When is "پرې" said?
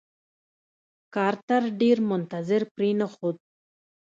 2.75-2.89